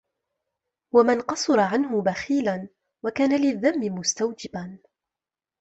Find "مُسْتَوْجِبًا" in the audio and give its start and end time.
3.95-4.79